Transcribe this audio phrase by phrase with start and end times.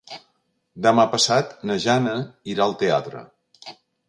[0.85, 2.17] Demà passat na Jana
[2.55, 3.23] irà al teatre.